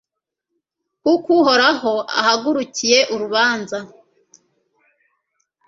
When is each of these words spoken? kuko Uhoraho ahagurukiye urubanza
kuko 1.03 1.27
Uhoraho 1.39 1.93
ahagurukiye 2.19 2.99
urubanza 3.13 3.77